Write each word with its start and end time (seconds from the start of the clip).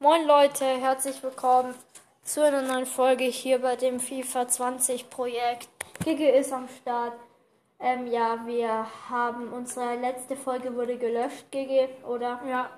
Moin 0.00 0.26
Leute, 0.26 0.64
herzlich 0.64 1.22
willkommen 1.22 1.74
zu 2.24 2.44
einer 2.44 2.62
neuen 2.62 2.84
Folge 2.84 3.24
hier 3.24 3.60
bei 3.60 3.76
dem 3.76 4.00
FIFA 4.00 4.48
20 4.48 5.08
Projekt. 5.08 5.68
Gigi 6.04 6.28
ist 6.28 6.52
am 6.52 6.68
Start. 6.68 7.14
Ähm, 7.78 8.08
ja, 8.08 8.38
wir 8.44 8.86
haben 9.08 9.52
unsere 9.52 9.94
letzte 9.94 10.36
Folge 10.36 10.74
wurde 10.74 10.98
gelöscht, 10.98 11.50
Gigi, 11.50 11.88
oder? 12.06 12.40
Ja, 12.46 12.70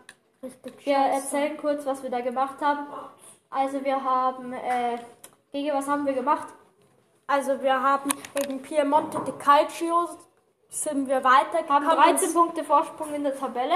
richtig 0.43 0.85
Wir 0.85 0.97
erzählen 0.97 1.57
kurz, 1.57 1.87
was 1.87 2.03
wir 2.03 2.11
da 2.11 2.21
gemacht 2.21 2.61
haben. 2.61 2.87
Also 3.51 3.83
wir 3.83 4.05
haben, 4.05 4.53
äh, 4.53 4.99
Gigi, 5.53 5.73
was 5.73 5.89
haben 5.89 6.05
wir 6.05 6.13
gemacht? 6.13 6.49
Also 7.27 7.61
wir 7.63 7.83
haben 7.83 8.11
gegen 8.35 8.61
Piemonte 8.61 9.21
di 9.27 9.33
Calcio 9.33 10.11
sind 10.69 11.09
wir 11.09 11.25
weitergekommen. 11.25 11.89
Haben 11.89 12.17
13 12.17 12.35
Punkte 12.35 12.63
Vorsprung 12.63 13.15
in 13.15 13.25
der 13.25 13.37
Tabelle. 13.37 13.75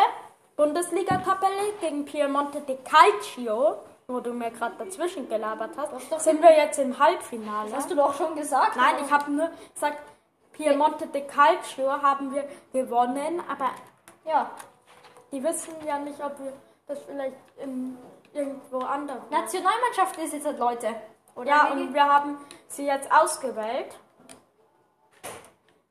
Bundesliga-Tabelle 0.56 1.72
gegen 1.80 2.04
Piemonte 2.04 2.60
di 2.60 2.76
Calcio, 2.76 3.76
wo 4.06 4.20
du 4.20 4.32
mir 4.32 4.50
gerade 4.50 4.74
dazwischen 4.78 5.28
gelabert 5.28 5.70
doch- 5.76 5.92
hast, 6.10 6.24
sind 6.24 6.42
wir 6.42 6.56
jetzt 6.56 6.78
im 6.78 6.98
Halbfinale. 6.98 7.74
Hast 7.74 7.90
du 7.90 7.94
doch 7.94 8.14
schon 8.14 8.34
gesagt? 8.36 8.76
Nein, 8.76 8.96
ich 9.04 9.10
habe 9.10 9.30
nur 9.30 9.50
gesagt, 9.74 9.98
Piemonte 10.52 11.06
di 11.06 11.22
Calcio 11.22 11.90
haben 12.02 12.34
wir 12.34 12.44
gewonnen, 12.72 13.42
aber 13.48 13.70
Ja. 14.24 14.50
die 15.32 15.42
wissen 15.42 15.74
ja 15.86 15.98
nicht, 15.98 16.22
ob 16.22 16.38
wir 16.40 16.52
das 16.86 16.98
vielleicht 17.04 17.36
in, 17.58 17.96
irgendwo 18.32 18.78
anders. 18.80 19.18
Nationalmannschaft 19.30 20.18
ist 20.18 20.34
jetzt 20.34 20.46
halt 20.46 20.58
Leute. 20.58 20.94
Oder 21.36 21.48
Ja, 21.48 21.68
und 21.72 21.94
wir 21.94 22.04
haben 22.04 22.36
sie 22.68 22.84
jetzt 22.86 23.10
ausgewählt. 23.12 23.96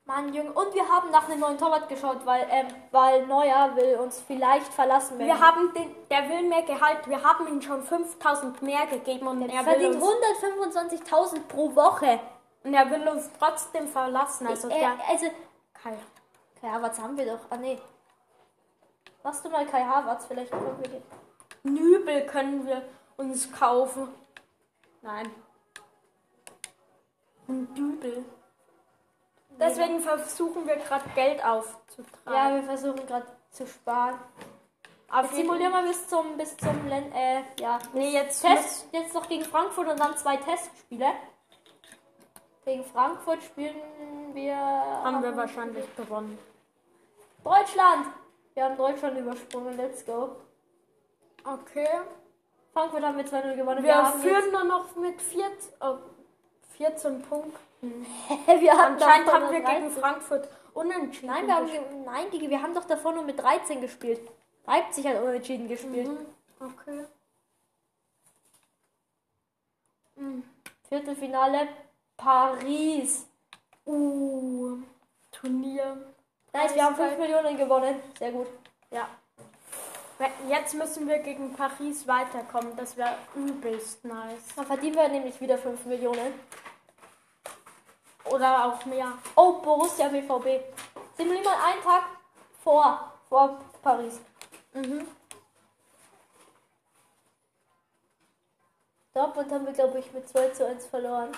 Mann, 0.10 0.34
Junge. 0.34 0.52
Und 0.54 0.74
wir 0.74 0.90
haben 0.90 1.12
nach 1.12 1.30
einem 1.30 1.40
neuen 1.40 1.58
Torwart 1.60 1.88
geschaut, 1.88 2.26
weil, 2.26 2.48
ähm, 2.50 2.66
weil 2.90 3.28
Neuer 3.28 3.76
will 3.76 3.96
uns 4.00 4.20
vielleicht 4.20 4.74
verlassen. 4.74 5.20
wenn- 5.20 5.28
Wir 5.28 5.40
haben 5.40 5.72
den, 5.76 5.96
der 6.10 6.28
will 6.28 6.50
mehr 6.50 6.64
Gehalt. 6.64 7.08
Wir 7.08 7.24
haben 7.24 7.48
ihm 7.48 7.62
schon 7.62 7.84
5000 7.84 8.60
mehr 8.64 8.88
gegeben 8.88 9.28
und 9.28 9.44
er, 9.44 9.64
verdient 9.64 9.96
uns, 9.98 10.04
125.000 10.04 11.48
pro 11.48 11.76
Woche. 11.76 12.20
und 12.64 12.74
er 12.74 12.90
will 12.90 13.08
uns 13.08 13.30
trotzdem 13.38 13.88
verlassen. 13.88 14.48
Also 14.48 14.68
äh, 14.70 14.80
der 14.80 14.98
also, 15.08 15.28
Kai. 15.76 15.94
Kai 16.60 16.68
Havertz 16.70 17.00
haben 17.00 17.16
wir 17.16 17.28
doch. 17.28 17.40
Ah, 17.52 17.58
nee. 17.58 17.78
Machst 19.24 19.46
du 19.46 19.50
mal 19.50 19.66
Kai 19.68 19.84
Havertz? 19.84 20.26
Vielleicht 20.26 20.52
können 20.52 20.76
wir 20.82 20.90
den. 20.90 21.04
Nübel 21.64 22.26
können 22.26 22.66
wir 22.66 22.82
uns 23.18 23.52
kaufen. 23.52 24.10
Nein. 25.04 25.32
Ein 27.48 27.74
Dübel. 27.76 28.26
Deswegen 29.60 30.00
versuchen 30.00 30.66
wir 30.68 30.78
gerade 30.78 31.04
Geld 31.16 31.40
Ja, 31.40 31.56
aufzutreiben. 31.56 32.56
wir 32.56 32.64
versuchen 32.64 33.06
gerade 33.06 33.26
zu 33.52 33.68
sparen. 33.68 34.20
Auf 35.12 35.24
Jetzt 35.24 35.36
simulieren 35.36 35.72
wir 35.72 35.82
bis 35.82 36.08
zum, 36.08 36.38
bis 36.38 36.56
zum, 36.58 36.88
Len 36.88 37.12
äh, 37.14 37.42
ja. 37.60 37.80
Nee, 37.94 38.12
jetzt 38.12 38.42
Test, 38.42 38.88
jetzt 38.92 39.14
noch 39.14 39.28
gegen 39.28 39.44
Frankfurt 39.44 39.88
und 39.88 40.00
dann 40.00 40.16
zwei 40.18 40.38
Testspiele. 40.38 41.08
Gegen 42.64 42.86
Frankfurt 42.86 43.42
spielen 43.42 43.76
wir. 44.34 44.56
haben 44.56 45.24
wir 45.24 45.36
wahrscheinlich 45.36 45.86
gewonnen. 45.96 46.38
Deutschland! 47.44 48.06
Wir 48.54 48.66
haben 48.66 48.78
Deutschland 48.78 49.18
übersprungen, 49.18 49.76
let's 49.78 50.06
go. 50.06 50.36
Okay. 51.44 51.88
Frankfurt 52.74 53.04
haben 53.04 53.18
wir 53.18 53.26
2-0 53.26 53.56
gewonnen. 53.56 53.84
Wir 53.84 53.96
haben 53.96 54.20
führen 54.20 54.52
nur 54.52 54.64
noch 54.66 54.96
mit 54.96 55.20
14, 55.22 55.74
oh, 55.82 55.96
14 56.78 57.22
Punkten. 57.24 57.69
wir 58.62 58.80
Anscheinend 58.80 59.32
haben 59.32 59.52
wir 59.52 59.60
gegen 59.62 59.64
13. 59.66 59.92
Frankfurt 59.92 60.50
unentschieden. 60.74 61.28
Nein, 61.28 61.48
wir 61.48 61.56
haben, 61.56 61.68
ge- 61.68 61.82
nein, 62.06 62.30
Digi, 62.32 62.50
wir 62.50 62.62
haben 62.62 62.74
doch 62.74 62.86
davor 62.86 63.14
nur 63.14 63.24
mit 63.24 63.40
13 63.42 63.80
gespielt. 63.82 64.20
Leipzig 64.66 65.08
hat 65.08 65.22
unentschieden 65.22 65.68
gespielt. 65.68 66.08
Mhm, 66.08 66.26
Okay. 66.60 67.06
Viertelfinale 70.90 71.68
Paris. 72.18 73.26
Uh, 73.86 74.78
Turnier. 75.32 75.98
Nice, 76.54 76.76
wir 76.76 76.84
haben 76.84 76.96
5 76.96 77.10
Geil. 77.12 77.20
Millionen 77.20 77.58
gewonnen. 77.58 78.00
Sehr 78.18 78.32
gut. 78.32 78.48
Ja. 78.92 79.08
Jetzt 80.50 80.74
müssen 80.74 81.08
wir 81.08 81.20
gegen 81.20 81.54
Paris 81.54 82.06
weiterkommen. 82.06 82.76
Das 82.76 82.98
wäre 82.98 83.16
übelst 83.36 84.04
nice. 84.04 84.54
Dann 84.56 84.66
verdienen 84.66 84.96
wir 84.96 85.08
nämlich 85.08 85.40
wieder 85.40 85.58
5 85.58 85.86
Millionen. 85.86 86.34
Oder 88.32 88.66
auch 88.66 88.86
mehr. 88.86 89.12
Oh, 89.36 89.54
Borussia 89.54 90.08
BVB. 90.08 90.64
Simulieren 91.18 91.46
mal 91.46 91.58
einen 91.66 91.82
Tag 91.82 92.04
vor, 92.64 93.14
vor 93.28 93.60
Paris. 93.82 94.20
Mhm. 94.74 95.08
Dortmund 99.14 99.52
haben 99.52 99.66
wir, 99.66 99.74
glaube 99.74 100.00
ich, 100.00 100.14
mit 100.14 100.30
2 100.30 100.50
zu 100.50 100.66
1 100.66 100.86
verloren. 100.86 101.32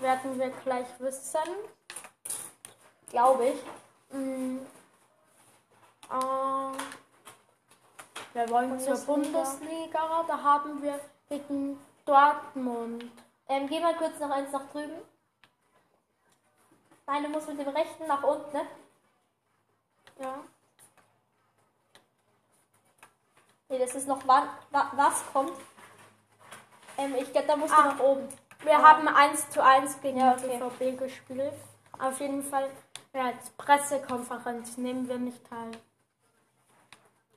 Werden 0.00 0.38
wir 0.38 0.50
gleich 0.50 0.88
wissen. 0.98 1.38
Glaube 3.08 3.46
ich. 3.46 3.60
Mhm. 4.12 4.66
Äh, 6.10 6.76
wir 8.34 8.50
wollen 8.50 8.80
zur 8.80 8.96
Bundesliga. 8.98 9.42
Bundesliga. 9.42 10.24
Da 10.26 10.42
haben 10.42 10.82
wir 10.82 11.00
gegen 11.28 11.78
Dortmund. 12.04 13.04
Ähm, 13.48 13.68
geh 13.68 13.80
mal 13.80 13.94
kurz 13.94 14.18
noch 14.18 14.30
eins 14.30 14.50
nach 14.52 14.68
drüben. 14.70 15.13
Nein, 17.06 17.22
du 17.22 17.28
musst 17.28 17.48
mit 17.48 17.58
dem 17.58 17.68
rechten 17.68 18.06
nach 18.06 18.22
unten, 18.22 18.52
ne? 18.56 18.66
Ja. 20.20 20.36
Nee, 23.68 23.78
das 23.78 23.94
ist 23.94 24.06
noch 24.08 24.20
wann, 24.26 24.48
wa, 24.70 24.90
was 24.94 25.22
kommt. 25.32 25.52
Ähm, 26.96 27.14
ich 27.16 27.30
glaube, 27.32 27.46
da 27.48 27.56
musst 27.56 27.72
du 27.72 27.78
Ah. 27.78 27.84
nach 27.92 27.98
oben. 28.00 28.28
Wir 28.60 28.78
Ah. 28.78 28.82
haben 28.82 29.08
1 29.08 29.50
zu 29.50 29.62
1 29.62 30.00
gegen 30.00 30.18
Ja, 30.18 30.32
okay. 30.32 30.58
BVB 30.58 30.96
gespielt. 30.96 31.54
Auf 31.98 32.20
jeden 32.20 32.42
Fall, 32.42 32.70
ja, 33.12 33.26
als 33.26 33.50
Pressekonferenz 33.50 34.76
nehmen 34.76 35.08
wir 35.08 35.18
nicht 35.18 35.44
teil. 35.48 35.72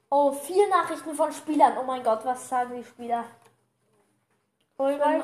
Oh, 0.09 0.31
vier 0.31 0.69
Nachrichten 0.69 1.13
von 1.15 1.31
Spielern. 1.33 1.77
Oh 1.77 1.83
mein 1.83 2.03
Gott, 2.03 2.23
was 2.23 2.47
sagen 2.47 2.75
die 2.75 2.83
Spieler? 2.83 3.25
Von 4.77 4.93
Ulreich? 4.93 5.23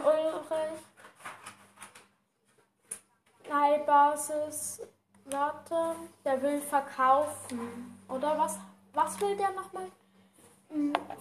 Leihbasis. 3.53 4.81
Warte, 5.25 5.96
der 6.25 6.41
will 6.41 6.59
verkaufen. 6.62 8.00
Oder 8.09 8.38
was, 8.38 8.59
was 8.94 9.19
will 9.22 9.36
der 9.38 9.52
nochmal? 9.52 9.88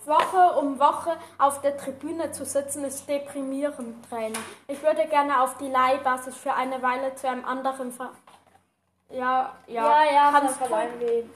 Woche 0.06 0.58
um 0.58 0.78
Woche 0.78 1.16
auf 1.38 1.60
der 1.60 1.76
Tribüne 1.76 2.32
zu 2.32 2.44
sitzen, 2.44 2.84
ist 2.84 3.06
deprimierend, 3.06 4.08
Trainer. 4.08 4.38
Ich 4.66 4.82
würde 4.82 5.06
gerne 5.06 5.42
auf 5.42 5.58
die 5.58 5.68
Leihbasis 5.68 6.36
für 6.36 6.54
eine 6.54 6.80
Weile 6.82 7.14
zu 7.14 7.28
einem 7.28 7.44
anderen 7.44 7.92
Ver 7.92 8.10
Ja, 9.10 9.54
ja, 9.66 10.04
ja, 10.04 10.32
dann 10.32 10.46
kannst 10.46 10.60
du 10.60 11.28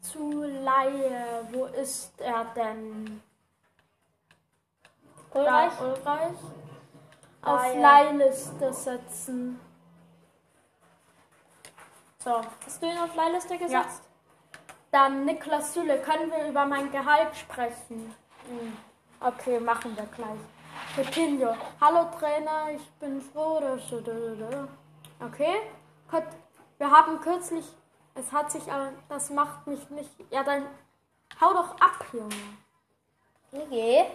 zu 0.00 0.42
Leihe. 0.42 1.48
Wo 1.50 1.64
ist 1.64 2.12
er 2.20 2.44
denn? 2.54 3.20
Ulreich? 5.34 5.72
Da, 5.76 5.84
Ulreich. 5.84 6.38
Auf 7.42 7.74
ja. 7.74 7.80
Leihliste 7.80 8.72
setzen. 8.72 9.60
So, 12.24 12.40
Hast 12.66 12.82
du 12.82 12.86
ihn 12.86 12.98
auf 12.98 13.14
Leihliste 13.14 13.56
gesetzt? 13.56 14.02
dann 14.90 15.24
Niklas 15.24 15.74
Süle. 15.74 16.00
Können 16.02 16.30
wir 16.32 16.48
über 16.48 16.64
mein 16.64 16.90
Gehalt 16.90 17.36
sprechen? 17.36 18.12
Hm. 18.48 18.76
Okay, 19.20 19.60
machen 19.60 19.96
wir 19.96 20.06
gleich. 20.06 20.40
Coutinho. 20.96 21.56
Hallo 21.80 22.08
Trainer, 22.18 22.70
ich 22.74 22.90
bin 22.98 23.20
froh, 23.20 23.60
dass 23.60 23.88
du... 23.88 24.68
Okay. 25.20 25.60
Gut. 26.10 26.24
Wir 26.78 26.90
haben 26.90 27.20
kürzlich... 27.20 27.66
Es 28.14 28.32
hat 28.32 28.50
sich 28.50 28.70
aber... 28.70 28.92
Das 29.08 29.30
macht 29.30 29.66
mich 29.66 29.88
nicht... 29.90 30.10
Ja, 30.30 30.42
dann 30.42 30.66
hau 31.40 31.52
doch 31.52 31.70
ab, 31.80 32.04
Junge. 32.12 32.34
GG. 33.52 34.06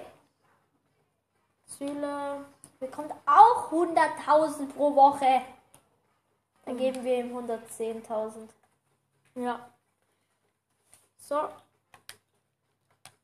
Süle... 1.66 2.45
Bekommt 2.80 3.13
auch 3.25 3.72
100.000 3.72 4.74
pro 4.74 4.94
Woche. 4.94 5.42
Dann 6.65 6.77
geben 6.77 7.04
wir 7.04 7.19
ihm 7.19 7.38
110.000. 7.38 8.50
Ja. 9.36 9.69
So. 11.18 11.50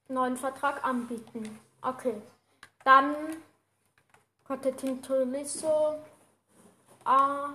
Neuen 0.07 0.37
Vertrag 0.37 0.83
anbieten. 0.83 1.59
Okay. 1.81 2.21
Dann 2.83 3.15
Cotetin 4.45 5.01
Tolisso. 5.01 5.99
Ah, 7.05 7.53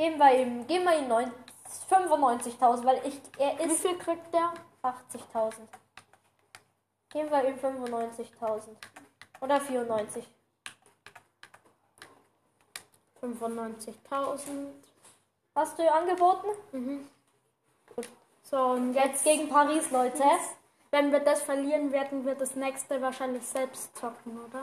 Geben 0.00 0.18
wir 0.18 0.34
ihm, 0.34 0.66
geben 0.66 0.84
wir 0.84 0.98
ihm 0.98 1.08
9 1.08 1.30
95.000, 1.90 2.84
weil 2.86 3.06
ich, 3.06 3.20
er 3.36 3.58
wie 3.58 3.64
ist 3.64 3.82
viel 3.82 3.98
kriegt 3.98 4.32
der? 4.32 4.54
80.000. 4.82 5.52
Geben 7.10 7.30
wir 7.30 7.44
ihm 7.44 7.56
95.000. 7.56 8.76
Oder 9.42 9.60
94. 9.60 10.26
95.000. 13.22 14.66
Hast 15.54 15.78
du 15.78 15.92
angeboten? 15.92 16.48
Mhm. 16.72 17.08
So, 18.42 18.56
und 18.56 18.94
Jetzt 18.94 19.06
jetzt 19.06 19.24
gegen 19.24 19.48
Paris, 19.48 19.90
Leute. 19.90 20.22
wenn 20.90 21.12
wir 21.12 21.20
das 21.20 21.42
verlieren, 21.42 21.92
werden 21.92 22.24
wir 22.26 22.34
das 22.34 22.54
nächste 22.56 23.00
wahrscheinlich 23.00 23.46
selbst 23.46 23.96
zocken, 23.96 24.38
oder? 24.48 24.62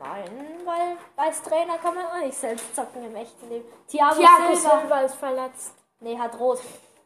Nein, 0.00 0.30
weil 0.64 0.96
als 1.16 1.42
Trainer 1.42 1.78
kann 1.78 1.94
man 1.94 2.06
auch 2.06 2.20
nicht 2.24 2.36
selbst 2.36 2.74
zocken 2.74 3.04
im 3.04 3.14
echten 3.14 3.48
Leben. 3.48 3.68
Thiago, 3.88 4.16
Thiago 4.16 4.54
Silva. 4.54 4.80
Silva 4.80 5.00
ist 5.02 5.14
verletzt. 5.16 5.74
Nee, 6.00 6.18
hat 6.18 6.38
rot. 6.40 6.60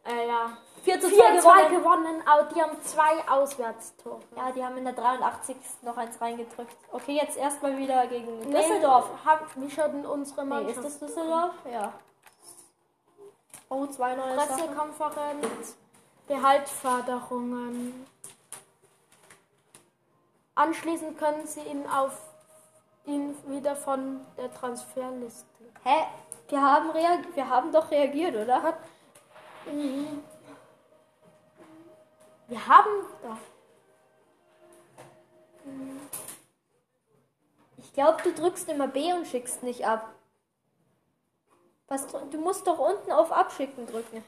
Äh, 0.08 0.28
ja. 0.28 0.56
4 0.84 1.00
zu 1.00 1.08
2 1.08 1.16
4-2 1.16 1.68
gewonnen. 1.70 2.04
gewonnen, 2.04 2.28
au- 2.28 2.44
die 2.54 2.62
haben 2.62 2.80
zwei 2.82 3.28
Auswärtstore. 3.28 4.20
Ja, 4.36 4.52
die 4.52 4.64
haben 4.64 4.76
in 4.76 4.84
der 4.84 4.92
83. 4.92 5.56
noch 5.82 5.96
eins 5.96 6.20
reingedrückt. 6.20 6.76
Okay, 6.92 7.16
jetzt 7.20 7.36
erstmal 7.36 7.76
wieder 7.76 8.06
gegen 8.06 8.40
Düsseldorf. 8.52 9.08
Nee, 9.10 9.18
hab, 9.30 9.56
wie 9.56 9.70
schaut 9.70 9.92
denn 9.92 10.06
unsere 10.06 10.42
Nee, 10.44 10.48
Mannschaft? 10.50 10.76
ist 10.78 10.84
das 10.84 10.98
Düsseldorf? 11.00 11.54
Ja. 11.72 11.92
Oh, 13.68 13.84
zwei 13.86 14.14
neue 14.14 14.36
Sachen. 14.36 14.48
Pressekonferenz, 14.56 15.76
Gehaltsforderungen. 16.28 18.06
Anschließend 20.54 21.18
können 21.18 21.46
Sie 21.46 21.60
ihn 21.60 21.84
auf 21.88 22.12
ihn 23.06 23.36
wieder 23.46 23.76
von 23.76 24.20
der 24.36 24.52
Transferliste. 24.54 25.44
Hä? 25.84 26.04
Wir 26.48 26.62
haben, 26.62 26.90
reag 26.90 27.34
wir 27.34 27.48
haben 27.48 27.72
doch 27.72 27.90
reagiert, 27.90 28.36
oder? 28.36 28.74
Wir 32.48 32.66
haben 32.66 32.90
doch. 33.22 33.38
Ich 37.78 37.92
glaube, 37.92 38.22
du 38.22 38.32
drückst 38.32 38.68
immer 38.68 38.88
B 38.88 39.12
und 39.12 39.26
schickst 39.26 39.62
nicht 39.62 39.86
ab. 39.86 40.12
Was, 41.88 42.06
du 42.06 42.38
musst 42.38 42.66
doch 42.66 42.78
unten 42.78 43.10
auf 43.12 43.32
Abschicken 43.32 43.86
drücken. 43.86 44.24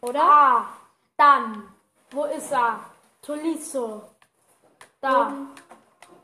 Oder? 0.00 0.22
Ah, 0.22 0.68
dann. 1.16 1.74
Wo 2.10 2.24
ist 2.24 2.52
er? 2.52 2.80
Tolisso. 3.22 4.02
Da. 5.00 5.28
Oben. 5.28 5.48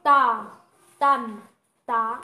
Da. 0.02 0.58
Dann. 0.98 1.42
Da. 1.86 2.20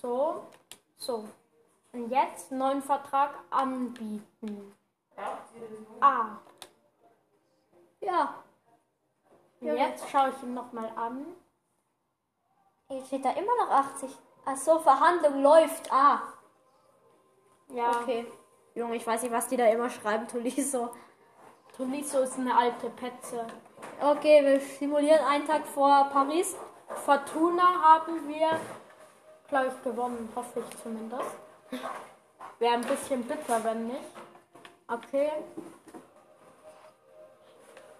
So. 0.00 0.46
So. 1.00 1.24
Und 1.92 2.10
jetzt 2.10 2.52
neuen 2.52 2.82
Vertrag 2.82 3.34
anbieten. 3.50 4.76
Ah. 6.00 6.36
Ja. 8.00 8.34
Und 9.60 9.76
jetzt 9.76 10.08
schaue 10.08 10.30
ich 10.30 10.42
ihn 10.42 10.54
nochmal 10.54 10.90
an. 10.94 11.26
Hier 12.88 13.04
steht 13.04 13.24
da 13.24 13.30
immer 13.32 13.56
noch 13.56 13.70
80. 13.70 14.10
Ach 14.44 14.56
so, 14.56 14.78
Verhandlung 14.78 15.42
läuft. 15.42 15.92
Ah. 15.92 16.22
Ja. 17.68 17.90
Okay. 17.90 18.26
Junge, 18.74 18.96
ich 18.96 19.06
weiß 19.06 19.22
nicht, 19.22 19.32
was 19.32 19.48
die 19.48 19.56
da 19.56 19.66
immer 19.66 19.90
schreiben, 19.90 20.28
Tolisso. 20.28 20.90
Tolisso 21.76 22.20
ist 22.20 22.38
eine 22.38 22.56
alte 22.56 22.90
Petze. 22.90 23.46
Okay, 24.00 24.44
wir 24.44 24.60
simulieren 24.60 25.24
einen 25.24 25.46
Tag 25.46 25.66
vor 25.66 26.08
Paris. 26.12 26.56
Fortuna 27.04 27.82
haben 27.82 28.28
wir, 28.28 28.60
glaube 29.50 29.68
ich, 29.68 29.84
gewonnen. 29.84 30.28
Hoffe 30.34 30.60
ich 30.60 30.82
zumindest. 30.82 31.36
Wäre 32.58 32.74
ein 32.74 32.86
bisschen 32.86 33.22
bitter, 33.24 33.62
wenn 33.62 33.88
nicht. 33.88 34.00
Okay. 34.88 35.30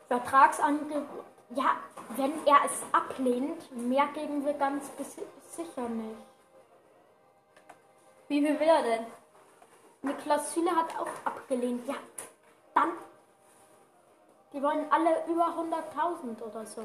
Vertragsangebot. 0.09 1.25
Ja, 1.51 1.77
wenn 2.17 2.33
er 2.47 2.65
es 2.65 2.83
ablehnt, 2.93 3.71
mehr 3.77 4.07
geben 4.15 4.45
wir 4.45 4.55
ganz 4.55 4.85
sicher 5.51 5.89
nicht. 5.89 6.17
Wie 8.29 8.41
viel 8.41 8.59
will 8.59 8.69
er 8.69 8.83
denn? 8.83 9.07
Niklas 10.03 10.55
Süle 10.55 10.75
hat 10.75 10.97
auch 10.99 11.09
abgelehnt. 11.25 11.87
Ja, 11.87 11.97
dann. 12.75 12.93
Die 14.53 14.63
wollen 14.63 14.87
alle 14.91 15.27
über 15.27 15.47
100.000 15.47 16.43
oder 16.43 16.65
so. 16.67 16.83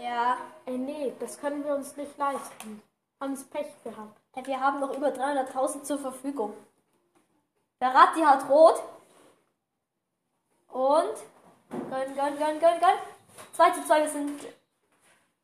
Ja. 0.00 0.38
Ey, 0.66 0.78
nee, 0.78 1.14
das 1.18 1.38
können 1.38 1.64
wir 1.64 1.74
uns 1.74 1.96
nicht 1.96 2.16
leisten. 2.18 2.82
Haben's 3.18 3.44
Pech 3.44 3.82
gehabt. 3.82 4.20
Hey, 4.32 4.46
Wir 4.46 4.60
haben 4.60 4.80
noch 4.80 4.94
über 4.94 5.08
300.000 5.08 5.84
zur 5.84 5.98
Verfügung. 5.98 6.52
Verratti 7.78 8.20
hat 8.20 8.48
rot. 8.48 8.82
Und. 10.68 11.14
Gönn, 11.70 12.14
gönn, 12.14 12.38
gönn, 12.38 12.60
gönn, 12.60 12.80
gönn. 12.80 12.98
2 13.54 13.70
zu 13.70 13.84
2, 13.86 14.00
wir 14.02 14.08
sind. 14.08 14.40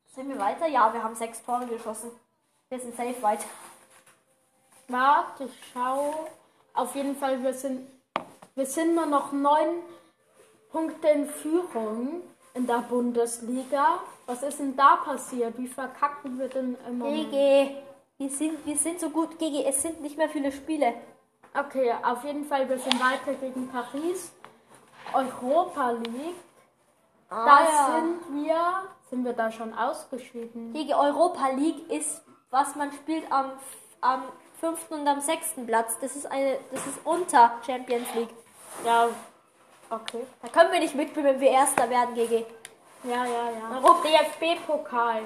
Sind 0.05 0.29
wir 0.29 0.37
weiter? 0.37 0.67
Ja, 0.67 0.93
wir 0.93 1.03
haben 1.03 1.15
sechs 1.15 1.41
Tore 1.43 1.65
geschossen. 1.65 2.11
Wir 2.69 2.79
sind 2.79 2.95
safe 2.95 3.21
weiter. 3.23 3.45
Warte, 4.87 5.45
ich 5.45 5.71
schau. 5.73 6.29
Auf 6.75 6.93
jeden 6.95 7.15
Fall, 7.15 7.41
wir 7.41 7.53
sind, 7.53 7.89
wir 8.53 8.67
sind 8.67 8.93
nur 8.93 9.07
noch 9.07 9.31
neun 9.31 9.81
Punkte 10.69 11.07
in 11.07 11.27
Führung 11.27 12.21
in 12.53 12.67
der 12.67 12.79
Bundesliga. 12.79 13.99
Was 14.25 14.43
ist 14.43 14.59
denn 14.59 14.75
da 14.75 14.97
passiert? 14.97 15.57
Wie 15.57 15.67
verkacken 15.67 16.37
wir 16.39 16.47
denn 16.47 16.77
im 16.87 16.99
Moment? 16.99 17.31
GG. 17.31 17.75
Wir 18.17 18.29
sind, 18.29 18.65
wir 18.65 18.77
sind 18.77 18.99
so 18.99 19.09
gut. 19.09 19.37
GG, 19.39 19.65
es 19.65 19.81
sind 19.81 20.01
nicht 20.01 20.17
mehr 20.17 20.29
viele 20.29 20.51
Spiele. 20.51 20.93
Okay, 21.57 21.93
auf 22.03 22.23
jeden 22.23 22.45
Fall, 22.45 22.67
wir 22.69 22.77
sind 22.79 22.99
weiter 22.99 23.33
gegen 23.39 23.67
Paris. 23.69 24.31
Europa 25.13 25.91
League. 25.91 26.35
Ah, 27.29 27.45
Da 27.45 27.63
ja. 27.63 27.95
sind 27.95 28.43
wir. 28.43 28.55
Sind 29.09 29.25
wir 29.25 29.33
da 29.33 29.51
schon 29.51 29.73
ausgeschieden? 29.73 30.73
GG 30.73 30.93
Europa 30.93 31.49
League 31.49 31.91
ist, 31.91 32.23
was 32.49 32.75
man 32.75 32.91
spielt 32.93 33.29
am, 33.31 33.51
am 34.01 34.23
fünften 34.59 34.93
und 34.95 35.07
am 35.07 35.19
sechsten 35.21 35.67
Platz. 35.67 35.97
Das 35.99 36.15
ist 36.15 36.25
eine, 36.31 36.57
das 36.71 36.85
ist 36.87 36.99
unter 37.03 37.51
Champions 37.65 38.07
League. 38.15 38.33
Ja. 38.85 39.09
Okay. 39.89 40.25
Da 40.41 40.47
können 40.49 40.71
wir 40.71 40.79
nicht 40.79 40.95
mitspielen, 40.95 41.25
wenn 41.25 41.39
wir 41.39 41.49
Erster 41.49 41.89
werden, 41.89 42.15
GG. 42.15 42.45
Ja, 43.03 43.25
ja, 43.25 43.51
ja. 43.51 43.77
Europa. 43.77 44.07
DFB-Pokal. 44.07 45.21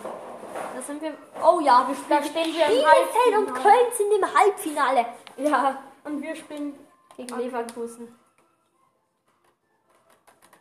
Da 0.75 0.81
sind 0.81 1.01
wir. 1.01 1.13
Oh 1.44 1.59
ja, 1.59 1.88
wir 1.88 1.95
spielen. 1.95 2.19
Da 2.19 2.24
stehen 2.24 2.54
wir 2.54 2.65
im 2.65 2.71
Bielefeld 2.71 3.38
und 3.38 3.48
Halbfinale. 3.48 3.62
Köln 3.62 3.94
sind 3.94 4.12
im 4.13 4.39
Halbfinale. 4.39 5.06
Ja. 5.38 5.83
Und 6.04 6.21
wir 6.21 6.36
spielen 6.36 6.74
Gegen 7.15 7.38
Leverkusen. 7.38 8.15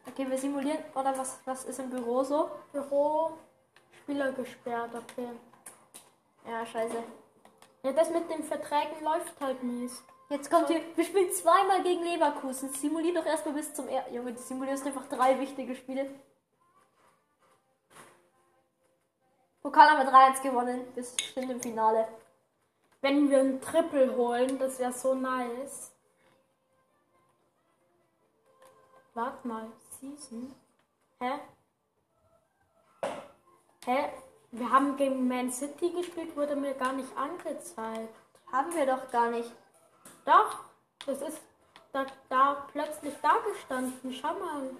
Okay, 0.08 0.30
wir 0.30 0.38
simulieren. 0.38 0.78
Oder 0.94 1.16
was, 1.18 1.38
was 1.44 1.64
ist 1.64 1.78
im 1.78 1.90
Büro 1.90 2.22
so? 2.22 2.50
Büro. 2.72 3.32
Spieler 4.02 4.32
gesperrt, 4.32 4.90
okay. 4.94 5.28
Ja, 6.48 6.64
scheiße. 6.64 7.02
Ja, 7.82 7.92
das 7.92 8.10
mit 8.10 8.30
den 8.30 8.42
Verträgen 8.44 9.02
läuft 9.02 9.40
halt 9.40 9.62
mies. 9.62 10.02
Jetzt 10.28 10.50
kommt 10.50 10.68
hier. 10.68 10.82
Wir 10.96 11.04
spielen 11.04 11.32
zweimal 11.32 11.82
gegen 11.82 12.02
Leverkusen. 12.02 12.70
Simulier 12.70 13.14
doch 13.14 13.26
erstmal 13.26 13.54
bis 13.54 13.72
zum. 13.72 13.88
Er 13.88 14.10
Junge, 14.12 14.32
du 14.32 14.40
simulierst 14.40 14.86
einfach 14.86 15.08
drei 15.08 15.38
wichtige 15.38 15.74
Spiele. 15.76 16.10
Pokal 19.62 19.90
haben 19.90 20.06
wir 20.06 20.12
3-1 20.12 20.42
gewonnen. 20.42 20.84
Wir 20.94 21.02
sind 21.02 21.50
im 21.50 21.60
Finale. 21.60 22.08
Wenn 23.00 23.30
wir 23.30 23.38
ein 23.38 23.60
Triple 23.60 24.16
holen, 24.16 24.58
das 24.58 24.78
wäre 24.78 24.92
so 24.92 25.14
nice. 25.14 25.92
Warte 29.14 29.46
mal, 29.46 29.66
Season? 29.98 30.54
Hä? 31.20 31.32
Hä? 33.84 34.12
Wir 34.50 34.70
haben 34.70 34.96
gegen 34.96 35.26
Man 35.26 35.50
City 35.50 35.90
gespielt, 35.90 36.36
wurde 36.36 36.56
mir 36.56 36.74
gar 36.74 36.92
nicht 36.92 37.16
angezeigt. 37.16 38.14
Haben 38.52 38.74
wir 38.74 38.86
doch 38.86 39.10
gar 39.10 39.30
nicht. 39.30 39.52
Doch, 40.26 40.58
das 41.06 41.22
ist 41.22 41.40
da, 41.92 42.04
da 42.28 42.66
plötzlich 42.72 43.14
da 43.22 43.36
gestanden. 43.50 44.12
Schau 44.12 44.34
mal. 44.34 44.70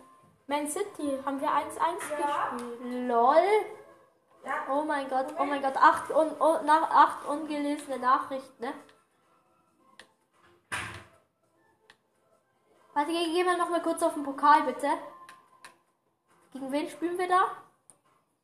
Man 0.48 0.68
City 0.68 1.18
haben 1.24 1.40
wir 1.40 1.48
1-1 1.48 1.62
gespielt. 1.98 3.08
LOL. 3.08 3.36
Oh 4.70 4.82
mein 4.82 5.08
Gott, 5.08 5.26
oh 5.38 5.44
mein 5.44 5.62
Gott. 5.62 5.76
Acht, 5.76 6.10
un, 6.10 6.30
un, 6.40 6.64
nach, 6.66 6.90
acht 6.90 7.26
ungelesene 7.26 7.98
Nachrichten, 7.98 8.62
ne? 8.64 8.72
Warte, 12.94 13.10
geh, 13.10 13.32
geh 13.32 13.44
mal 13.44 13.58
noch 13.58 13.68
mal 13.70 13.82
kurz 13.82 14.02
auf 14.02 14.14
den 14.14 14.22
Pokal, 14.22 14.62
bitte. 14.62 14.88
Gegen 16.52 16.72
wen 16.72 16.88
spielen 16.88 17.18
wir 17.18 17.28
da? 17.28 17.44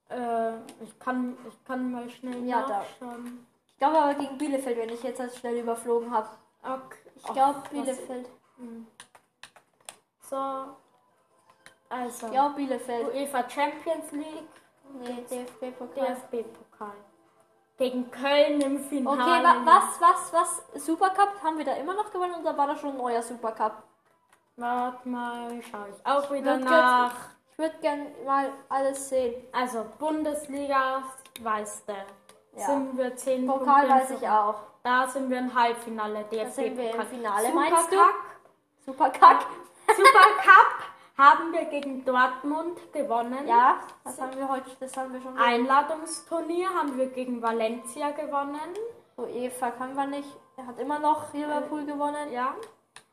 Äh, 0.08 0.58
ich 0.82 0.98
kann, 0.98 1.36
ich 1.48 1.64
kann 1.64 1.90
mal 1.92 2.08
schnell 2.10 2.44
Ja, 2.46 2.62
da. 2.62 2.78
nachschauen. 2.78 3.46
Ich 3.68 3.78
glaube 3.78 3.98
aber 3.98 4.14
gegen 4.14 4.36
Bielefeld, 4.38 4.76
wenn 4.78 4.90
ich 4.90 5.02
jetzt 5.02 5.20
das 5.20 5.36
schnell 5.38 5.58
überflogen 5.58 6.10
habe. 6.12 6.28
Okay. 6.62 6.98
Ich 7.16 7.24
glaube 7.24 7.62
Bielefeld. 7.70 8.28
So. 10.28 10.36
Also. 11.88 12.26
Ja, 12.28 12.48
Bielefeld. 12.48 13.14
UEFA 13.14 13.48
Champions 13.48 14.10
League, 14.12 14.48
Nee, 14.94 15.24
DFB-Pokal. 15.30 16.06
DFB-Pokal. 16.06 16.94
Gegen 17.78 18.10
Köln 18.10 18.60
im 18.60 18.78
Finale. 18.78 19.20
Okay, 19.20 19.44
wa 19.44 19.56
was, 19.64 20.00
was, 20.00 20.32
was? 20.32 20.84
Supercup 20.86 21.42
haben 21.42 21.58
wir 21.58 21.64
da 21.64 21.74
immer 21.74 21.94
noch 21.94 22.10
gewonnen 22.10 22.34
oder 22.40 22.56
war 22.56 22.66
das 22.66 22.80
schon 22.80 22.90
ein 22.90 22.96
neuer 22.98 23.22
Supercup? 23.22 23.82
Warte 24.56 25.08
mal, 25.08 25.60
schau 25.62 25.86
ich 25.88 26.06
auch 26.06 26.30
wieder 26.30 26.56
Wird 26.56 26.64
nach. 26.64 27.14
Ich 27.50 27.58
würde 27.58 27.76
gern 27.80 28.06
mal 28.24 28.52
alles 28.68 29.08
sehen. 29.08 29.46
Also, 29.52 29.84
Bundesliga, 29.98 31.02
weißt 31.40 31.88
du. 31.88 31.94
Ja. 32.56 32.66
Sind 32.66 32.98
wir 32.98 33.16
10 33.16 33.46
Pokal 33.46 33.88
weiß 33.88 34.10
ich 34.10 34.28
auch. 34.28 34.56
Da 34.82 35.06
sind 35.06 35.30
wir 35.30 35.38
im 35.38 35.54
Halbfinale. 35.54 36.24
DFB 36.30 36.52
sind 36.52 36.76
wir 36.76 36.94
im. 36.94 37.02
Finale, 37.02 37.46
Supercup 37.46 37.54
meinst 37.54 37.92
du? 37.92 37.96
Super 38.84 39.10
Kack. 39.10 39.46
Supercup 39.96 40.92
haben 41.16 41.52
wir 41.52 41.64
gegen 41.66 42.04
Dortmund 42.04 42.92
gewonnen. 42.92 43.46
Ja, 43.46 43.80
das 44.04 44.20
haben 44.20 44.36
wir 44.36 44.48
heute, 44.48 44.70
das 44.80 44.96
haben 44.96 45.12
wir 45.12 45.20
schon. 45.20 45.36
Einladungsturnier 45.38 46.68
haben 46.70 46.96
wir 46.96 47.06
gegen 47.06 47.40
Valencia 47.40 48.10
gewonnen. 48.10 48.74
UEFA 49.16 49.70
kann 49.70 49.94
wir 49.94 50.06
nicht. 50.06 50.28
Er 50.56 50.66
hat 50.66 50.78
immer 50.78 50.98
noch 50.98 51.32
Liverpool 51.32 51.84
gewonnen. 51.84 52.32
Ja. 52.32 52.54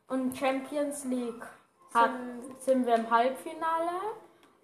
Und 0.08 0.38
Champions 0.38 1.06
League 1.06 1.46
hat, 1.94 2.12
sind 2.60 2.86
wir 2.86 2.96
im 2.96 3.10
Halbfinale. 3.10 3.92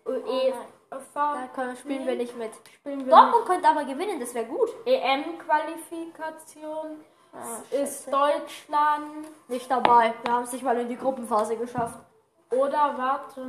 UEFA 0.06 0.58
Da 0.90 1.48
können, 1.54 1.76
spielen 1.76 2.06
wir 2.06 2.16
nicht 2.16 2.36
mit. 2.38 2.52
spielen 2.74 3.06
wir 3.06 3.12
Dortmund 3.12 3.46
könnte 3.46 3.68
aber 3.68 3.84
gewinnen, 3.86 4.20
das 4.20 4.34
wäre 4.34 4.46
gut. 4.46 4.70
EM-Qualifikation 4.86 7.04
Ah, 7.34 7.58
ist 7.70 8.08
Deutschland 8.08 9.28
Nicht 9.50 9.70
dabei. 9.70 10.14
Wir 10.24 10.32
haben 10.32 10.46
es 10.46 10.54
nicht 10.54 10.64
mal 10.64 10.78
in 10.80 10.88
die 10.88 10.96
Gruppenphase 10.96 11.58
geschafft. 11.58 12.00
oder 12.52 12.98
warte. 12.98 13.46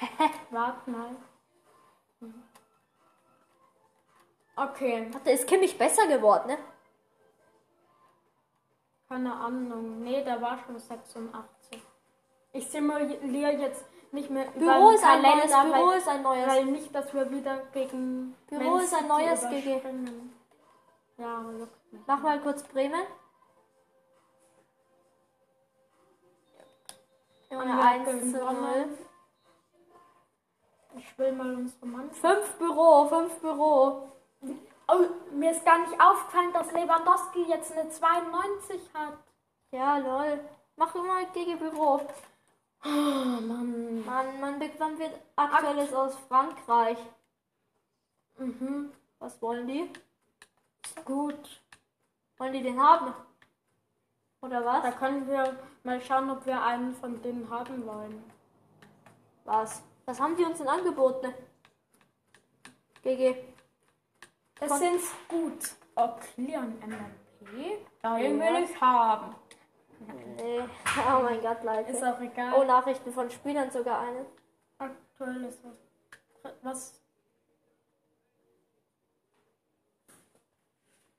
warte 0.50 0.90
mal. 0.90 1.16
Okay, 4.56 5.10
Da 5.24 5.30
ist 5.30 5.46
Kimmich 5.46 5.78
besser 5.78 6.06
geworden, 6.06 6.48
ne? 6.48 6.58
keine 9.08 9.32
Ahnung. 9.34 10.02
Nee, 10.02 10.22
der 10.22 10.40
war 10.42 10.58
schon 10.64 10.78
86. 10.78 11.82
Ich 12.52 12.68
simuliere 12.70 13.52
jetzt 13.52 13.84
nicht 14.12 14.30
mehr 14.30 14.46
Büro 14.46 14.90
ist 14.90 15.04
ein 15.04 15.22
neues, 15.22 15.52
Büro 15.52 15.88
weil, 15.88 15.98
ist 15.98 16.08
ein 16.08 16.22
neues. 16.22 16.46
weil 16.46 16.64
nicht, 16.66 16.94
dass 16.94 17.14
wir 17.14 17.30
wieder 17.30 17.58
gegen 17.72 18.36
Büro 18.48 18.70
Man 18.70 18.82
ist 18.82 18.94
ein 18.94 19.08
neues 19.08 19.48
GG. 19.48 19.80
Ja, 21.18 21.42
juckt 21.58 21.92
mich. 21.92 22.02
Mach 22.06 22.20
mal 22.20 22.40
kurz 22.40 22.62
Bremen. 22.62 23.02
Haben 27.50 27.68
wir 27.68 27.84
1 27.84 28.08
zu 28.08 28.26
0. 28.26 28.32
gewonnen? 28.32 28.98
Ich 30.96 31.18
will 31.18 31.32
mal 31.32 31.54
unsere 31.54 31.86
Mannschaft. 31.86 32.20
5 32.20 32.52
Büro, 32.58 33.06
5 33.08 33.40
Büro. 33.40 34.08
Oh, 34.88 35.06
mir 35.32 35.50
ist 35.52 35.64
gar 35.64 35.78
nicht 35.78 36.00
aufgefallen, 36.00 36.52
dass 36.52 36.72
Lewandowski 36.72 37.44
jetzt 37.44 37.72
eine 37.72 37.88
92 37.88 38.80
hat. 38.94 39.18
Ja, 39.70 39.98
lol. 39.98 40.40
Mach 40.76 40.94
mal 40.94 41.26
gegen 41.32 41.58
Büro. 41.58 42.00
Oh 42.84 42.88
Mann. 42.88 44.04
Mann, 44.06 44.40
man 44.40 44.58
bekommt 44.58 44.98
wird 44.98 45.12
aktuelles 45.36 45.92
aus 45.92 46.16
Frankreich. 46.28 46.98
Mhm. 48.38 48.90
Was 49.18 49.40
wollen 49.42 49.66
die? 49.66 49.90
Gut. 51.04 51.60
Wollen 52.38 52.52
die 52.54 52.62
den 52.62 52.80
haben? 52.82 53.12
Oder 54.40 54.62
Da 54.62 54.82
was? 54.84 54.96
können 54.96 55.26
wir 55.28 55.58
mal 55.84 56.00
schauen, 56.00 56.30
ob 56.30 56.46
wir 56.46 56.62
einen 56.62 56.94
von 56.94 57.20
denen 57.22 57.48
haben 57.50 57.84
wollen. 57.86 58.24
Was? 59.44 59.82
Was 60.06 60.18
haben 60.18 60.36
die 60.36 60.44
uns 60.44 60.58
denn 60.58 60.68
angeboten? 60.68 61.34
GG. 63.02 63.36
Das 64.58 64.68
Von- 64.68 64.78
sind 64.78 65.00
gut. 65.28 65.74
MLP. 66.80 67.78
Ja, 68.02 68.16
den 68.18 68.40
will 68.40 68.64
ich 68.64 68.80
haben. 68.80 69.34
Nee. 70.00 70.60
Oh 71.08 71.22
mein 71.22 71.40
Gott, 71.40 71.62
Leute. 71.62 71.90
Ist 71.90 72.02
auch 72.04 72.20
egal. 72.20 72.54
Oh, 72.58 72.64
Nachrichten 72.64 73.12
von 73.12 73.30
Spielern 73.30 73.70
sogar 73.70 74.00
eine. 74.00 74.26
Aktuell 74.78 75.44
ist 75.44 75.60
was. 75.64 76.52
Was? 76.62 77.00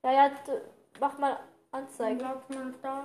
Ja, 0.03 0.11
ja, 0.11 0.31
mach 0.99 1.17
mal 1.19 1.37
Anzeigen. 1.71 2.19
Sag 2.19 2.49
mal 2.49 2.73
da. 2.81 3.03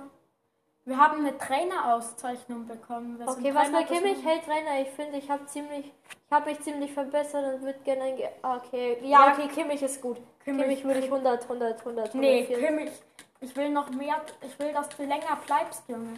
Wir 0.85 0.97
haben 0.97 1.19
eine 1.19 1.37
Trainerauszeichnung 1.37 2.65
bekommen. 2.65 3.19
Wir 3.19 3.27
Okay, 3.27 3.53
was 3.53 3.71
bei 3.71 3.83
Kimmich? 3.83 4.23
Hey 4.25 4.39
Trainer, 4.39 4.81
ich 4.81 4.89
finde, 4.91 5.17
ich 5.17 5.29
habe 5.29 5.45
ziemlich, 5.45 5.85
ich 6.25 6.31
habe 6.31 6.49
mich 6.49 6.61
ziemlich 6.61 6.93
verbessert 6.93 7.55
und 7.55 7.61
würde 7.61 7.79
gerne 7.79 8.03
ein, 8.03 8.15
Ge 8.15 8.29
okay, 8.41 8.97
ja, 9.01 9.27
Ja. 9.27 9.33
okay, 9.33 9.47
Kimmich 9.49 9.81
ist 9.83 10.01
gut. 10.01 10.17
Kimmich- 10.43 10.63
Kimmich, 10.63 10.83
würde 10.85 10.99
ich 10.99 11.05
100, 11.11 11.43
100, 11.43 11.79
100, 11.85 12.07
100 12.09 12.15
Nee, 12.15 12.45
Kimmich. 12.45 12.91
Ich 13.39 13.55
will 13.55 13.69
noch 13.69 13.89
mehr. 13.91 14.21
Ich 14.41 14.57
will, 14.59 14.73
dass 14.73 14.89
du 14.89 15.03
länger 15.03 15.37
bleibst, 15.45 15.83
Junge. 15.87 16.17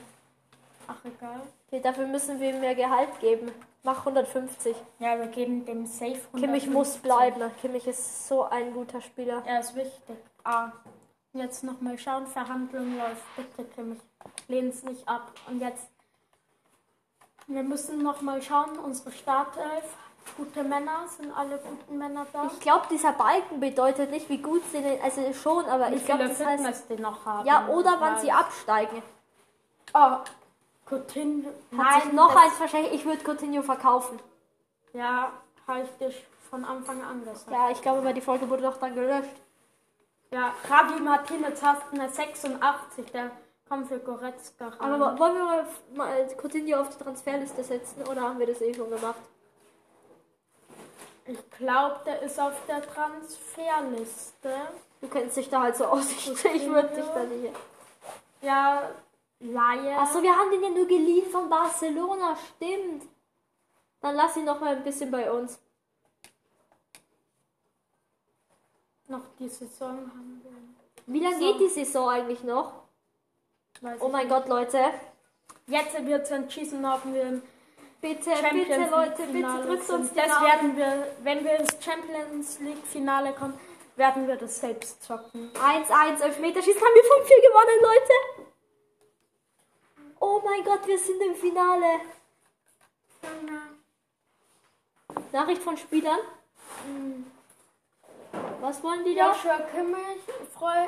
Ach, 0.88 0.98
egal. 1.04 1.42
Okay, 1.68 1.82
dafür 1.82 2.08
müssen 2.08 2.40
wir 2.40 2.50
ihm 2.50 2.62
mehr 2.62 2.76
Gehalt 2.76 3.20
geben. 3.20 3.52
Mach 3.84 4.00
150. 4.00 4.76
Ja, 5.00 5.18
wir 5.18 5.28
geben 5.28 5.66
dem 5.66 5.86
Safe 5.86 6.20
150. 6.34 6.42
Kimmich 6.42 6.70
muss 6.70 6.98
bleiben. 6.98 7.42
Kimmich 7.62 7.88
ist 7.88 8.28
so 8.28 8.44
ein 8.44 8.74
guter 8.74 9.02
Spieler. 9.02 9.44
Er 9.46 9.60
ist 9.60 9.76
wichtig. 9.76 10.18
Ah. 10.44 10.72
Jetzt 11.34 11.64
nochmal 11.64 11.98
schauen. 12.00 12.26
Verhandlung 12.26 12.98
läuft. 12.98 13.24
Bitte, 13.36 13.70
Kimmich. 13.70 14.00
Lehn's 14.48 14.84
nicht 14.84 15.08
ab. 15.08 15.32
Und 15.48 15.62
jetzt. 15.62 15.88
Wir 17.48 17.64
müssen 17.64 18.02
nochmal 18.02 18.42
schauen. 18.42 18.80
Unsere 18.80 19.12
Startelf. 19.12 19.96
Gute 20.38 20.64
Männer. 20.64 21.08
Sind 21.08 21.36
alle 21.36 21.58
guten 21.58 21.98
Männer 21.98 22.26
da? 22.32 22.50
Ich 22.52 22.60
glaube, 22.60 22.86
dieser 22.90 23.12
Balken 23.14 23.60
bedeutet 23.60 24.12
nicht, 24.12 24.30
wie 24.30 24.38
gut 24.42 24.62
sie 24.72 24.82
den, 24.82 25.02
also 25.02 25.22
schon, 25.34 25.66
aber 25.66 25.92
Wie 25.92 25.96
ich 25.96 26.06
glaube, 26.06 26.28
das 26.28 26.40
heißt, 26.40 26.62
Fitness 26.64 26.88
die 26.88 27.02
noch 27.02 27.26
haben. 27.26 27.46
ja, 27.46 27.68
oder 27.68 27.98
wann 28.00 28.16
Weil- 28.16 28.22
sie 28.22 28.32
absteigen. 28.32 29.02
Oh. 29.94 30.18
Coutinho. 30.90 31.50
Hat 31.78 32.04
sich 32.04 32.14
noch 32.14 32.36
eins 32.36 32.60
wahrscheinlich, 32.60 32.94
ich 32.94 33.06
würde 33.06 33.24
Coutinho 33.24 33.62
verkaufen. 33.62 34.20
Ja, 34.94 35.32
habe 35.68 35.82
ich 35.84 35.90
dir 36.00 36.12
von 36.50 36.66
Anfang 36.66 37.04
an 37.04 37.24
gesagt. 37.24 37.52
Ja, 37.52 37.70
ich 37.70 37.82
glaube, 37.82 38.00
aber 38.00 38.14
die 38.14 38.22
Folge 38.22 38.50
wurde 38.50 38.64
doch 38.64 38.78
dann 38.78 38.96
gelöscht. 38.96 39.36
Ja, 40.32 40.54
Rabi 40.70 41.00
Martinez 41.00 41.62
hast 41.62 41.84
eine 41.92 42.10
86, 42.10 43.12
der 43.12 43.32
kommt 43.68 43.88
für 43.88 44.00
Goretzka 44.00 44.68
rein. 44.70 44.94
Aber 44.94 45.18
wollen 45.20 45.36
wir 45.36 45.66
mal 45.96 46.28
Coutinho 46.42 46.82
auf 46.82 46.90
die 46.90 47.04
Transferliste 47.04 47.64
setzen 47.64 48.04
oder 48.08 48.22
haben 48.22 48.40
wir 48.40 48.48
das 48.48 48.62
eh 48.62 48.74
schon 48.74 48.90
gemacht? 48.90 49.16
Ich 51.30 51.52
glaube, 51.52 52.00
der 52.06 52.22
ist 52.24 52.40
auf 52.40 52.54
der 52.68 52.82
Transferliste. 52.82 54.54
Du 55.02 55.08
kennst 55.08 55.38
dich 55.38 55.50
da 55.50 55.62
halt 55.62 55.76
so 55.76 55.86
aus. 55.86 56.12
Ich, 56.12 56.28
ich 56.30 56.70
würde 56.70 56.90
dich 56.96 57.06
da 57.06 57.24
nicht. 57.24 57.56
Ja, 58.42 58.90
Laie. 59.42 59.98
Achso, 59.98 60.22
wir 60.22 60.36
haben 60.36 60.52
den 60.52 60.64
ja 60.64 60.70
nur 60.70 60.86
geliehen 60.88 61.30
von 61.30 61.50
Barcelona, 61.50 62.36
stimmt. 62.56 63.04
Dann 64.02 64.16
lass 64.16 64.36
ihn 64.36 64.44
noch 64.46 64.60
mal 64.60 64.76
ein 64.76 64.84
bisschen 64.84 65.12
bei 65.12 65.32
uns. 65.32 65.60
Noch 69.08 69.22
die 69.40 69.48
Saison 69.50 69.90
haben 70.12 70.42
wir. 70.44 70.52
Wie 71.14 71.20
lange 71.24 71.38
So. 71.40 71.42
geht 71.54 71.62
die 71.62 71.70
Saison 71.70 72.10
eigentlich 72.10 72.44
noch? 72.44 72.74
Weiß 73.82 74.00
Oh 74.02 74.10
mein 74.10 74.28
nicht. 74.28 74.36
Gott, 74.36 74.48
Leute. 74.50 74.92
Jetzt 75.68 76.06
wird 76.06 76.24
es 76.24 76.32
entschieden, 76.32 76.86
ob 76.86 77.06
wir 77.06 77.24
im 77.24 77.42
Bitte, 78.02 78.32
Champions 78.36 78.68
bitte, 78.68 78.90
Leute, 78.90 79.24
bitte 79.24 79.64
drückt 79.68 79.90
uns 79.90 80.10
die 80.12 80.16
Das 80.16 80.28
Daumen. 80.30 80.46
werden 80.46 80.78
wir, 80.78 81.08
wenn 81.24 81.44
wir 81.44 81.60
ins 81.60 81.76
Champions 81.84 82.60
League 82.60 82.86
Finale 82.86 83.34
kommen, 83.34 83.60
werden 83.98 84.26
wir 84.28 84.38
das 84.38 84.60
selbst 84.60 85.04
zocken. 85.04 85.52
1-1, 85.54 86.22
Elfmeterschießen 86.22 86.82
haben 86.82 86.96
wir 86.96 87.04
5-4 87.04 87.42
gewonnen, 87.42 87.82
Leute. 87.82 88.46
Oh 90.22 90.42
mein 90.46 90.64
Gott, 90.64 90.88
wir 90.88 90.98
sind 90.98 91.22
im 91.22 91.36
Finale. 91.36 92.00
Nachricht 95.34 95.62
von 95.62 95.76
Spielern. 95.78 96.20
Was 98.62 98.82
wollen 98.84 99.04
die 99.04 99.16
da? 99.16 99.28
Joshua 99.32 99.60
Kimmich, 99.60 100.24
freu. 100.54 100.88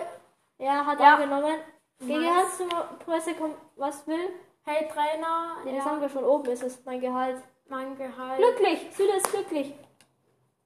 Ja, 0.60 0.86
hat 0.86 1.00
Ja. 1.00 1.16
er 1.16 1.26
genommen. 1.28 1.60
Gegen 2.00 2.22
Nice. 2.22 2.46
hast 2.46 2.60
du 2.60 2.66
Presse 3.06 3.36
was 3.76 4.08
will? 4.08 4.30
Hey 4.64 4.88
Trainer, 4.88 5.58
Nee, 5.66 5.76
das 5.76 5.86
ja, 5.86 5.92
haben 5.92 6.02
wir 6.02 6.10
schon 6.10 6.24
oben, 6.24 6.50
ist 6.52 6.64
es 6.64 6.84
mein 6.86 7.02
Gehalt. 7.02 7.38
mein 7.68 7.98
Gehalt. 7.98 8.38
Glücklich, 8.40 8.88
Süle 8.96 9.16
ist 9.18 9.32
glücklich. 9.32 9.74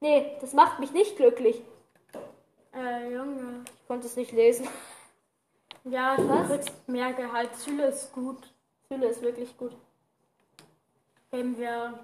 Nee, 0.02 0.38
das 0.42 0.54
macht 0.54 0.80
mich 0.80 0.92
nicht 0.92 1.16
glücklich. 1.16 1.62
Äh, 2.74 3.14
Junge. 3.14 3.64
Ich 3.66 3.88
konnte 3.88 4.08
es 4.08 4.16
nicht 4.18 4.32
lesen. 4.34 4.68
Ja, 5.86 6.16
du 6.18 6.28
Was? 6.28 6.48
kriegst 6.50 6.88
mehr 6.90 7.14
Gehalt. 7.14 7.56
Süle 7.56 7.86
ist 7.88 8.12
gut. 8.14 8.52
Süle 8.90 9.08
ist 9.08 9.22
wirklich 9.22 9.56
gut. 9.58 9.72
Geben 11.32 11.58
wir 11.58 12.00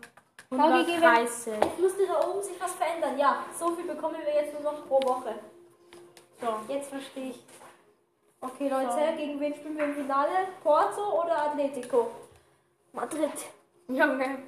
Claudi, 0.50 0.86
gehen 0.86 1.02
wir- 1.02 1.10
130. 1.10 1.54
Jetzt 1.62 1.80
müsste 1.80 2.08
da 2.08 2.28
oben 2.30 2.42
sich 2.42 2.60
was 2.62 2.72
verändern. 2.74 3.18
Ja, 3.18 3.44
so 3.58 3.72
viel 3.76 3.86
bekommen 3.86 4.16
wir 4.24 4.34
jetzt 4.34 4.54
nur 4.54 4.72
noch 4.72 4.88
pro 4.88 5.00
Woche. 5.04 5.36
So. 6.40 6.48
Jetzt 6.74 6.90
verstehe 6.90 7.32
ich. 7.32 7.44
Okay, 8.42 8.70
Leute, 8.70 8.92
So. 8.92 9.18
gegen 9.18 9.40
wen 9.40 9.54
spielen 9.54 9.78
wir 9.78 9.86
im 9.86 9.94
Finale? 9.94 10.30
Porto 10.64 11.24
oder 11.24 11.44
Atletico? 11.44 12.10
Madrid. 12.92 13.30
Junge. 13.88 14.40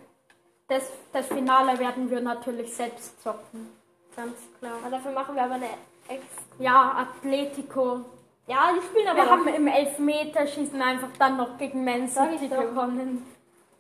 Das, 0.68 0.92
das 1.12 1.28
Finale 1.28 1.78
werden 1.78 2.10
wir 2.10 2.20
natürlich 2.22 2.74
selbst 2.74 3.22
zocken. 3.22 3.70
Ganz 4.16 4.38
klar. 4.60 4.74
Aber 4.82 4.90
dafür 4.90 5.12
machen 5.12 5.36
wir 5.36 5.44
aber 5.44 5.56
eine 5.56 5.70
Ex. 6.08 6.24
Ja, 6.58 7.08
Atletico. 7.08 8.02
Ja, 8.48 8.72
die 8.74 8.82
spielen 8.86 9.08
aber 9.08 9.18
Wir 9.24 9.30
haben 9.30 9.48
im 9.48 9.68
Elfmeterschießen 9.68 10.82
einfach 10.82 11.10
dann 11.20 11.38
noch 11.38 11.58
gegen 11.58 11.86
Man 11.86 12.08
City 12.08 12.48
gewonnen. 12.48 13.26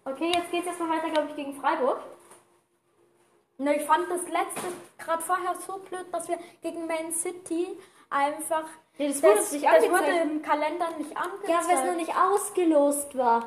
Okay, 0.05 0.31
jetzt 0.33 0.51
geht's 0.51 0.67
erstmal 0.67 0.97
weiter, 0.97 1.09
glaube 1.09 1.29
ich, 1.29 1.35
gegen 1.35 1.55
Freiburg. 1.59 1.99
Ne, 3.57 3.75
ich 3.77 3.83
fand 3.83 4.09
das 4.09 4.23
letzte 4.23 4.61
gerade 4.97 5.21
vorher 5.21 5.55
so 5.55 5.77
blöd, 5.77 6.05
dass 6.11 6.27
wir 6.27 6.37
gegen 6.61 6.87
Man 6.87 7.11
City 7.11 7.77
einfach. 8.13 8.65
Nee, 8.97 9.07
das 9.07 9.23
wurde 9.23 9.39
uns 9.39 9.51
nicht 9.51 9.65
das 9.65 9.89
wurde 9.89 10.17
im 10.21 10.41
Kalender 10.41 10.89
nicht 10.97 11.17
angezeigt. 11.17 11.49
Ja, 11.49 11.67
weil 11.67 11.77
es 11.77 11.85
noch 11.85 11.95
nicht 11.95 12.15
ausgelost 12.15 13.17
war. 13.17 13.45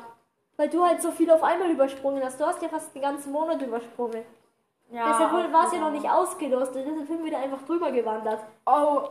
Weil 0.57 0.69
du 0.69 0.83
halt 0.83 1.01
so 1.01 1.11
viel 1.11 1.29
auf 1.31 1.43
einmal 1.43 1.69
übersprungen 1.69 2.23
hast. 2.23 2.39
Du 2.39 2.45
hast 2.45 2.61
ja 2.61 2.67
fast 2.67 2.93
den 2.93 3.01
ganzen 3.01 3.31
Monat 3.31 3.61
übersprungen. 3.61 4.23
Ja, 4.89 5.11
deshalb 5.11 5.53
war 5.53 5.67
es 5.67 5.73
ja 5.73 5.79
noch 5.79 5.91
nicht 5.91 6.09
ausgelost. 6.09 6.75
Und 6.75 6.85
deshalb 6.85 7.07
sind 7.07 7.23
wir 7.23 7.31
da 7.31 7.39
einfach 7.39 7.61
drüber 7.63 7.91
gewandert. 7.91 8.43
Oh. 8.65 9.09